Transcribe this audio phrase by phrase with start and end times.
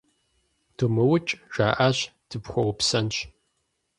[0.75, 3.15] Думыукӏ,- жаӏащ,- дыпхуэупсэнщ.